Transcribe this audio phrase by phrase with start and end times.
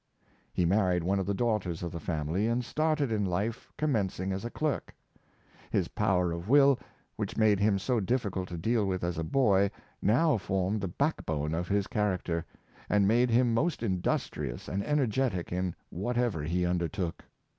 [0.55, 4.31] "He married one of the daughters of the family and started in life, commenc ing
[4.33, 4.95] as a clerk.
[5.69, 6.79] His power of will,
[7.17, 9.69] which made him so difficult to deal with as a boy,
[10.01, 12.43] now formed the back bone of his character,
[12.89, 17.23] and made him most industrious and energetic in whatever he undertook.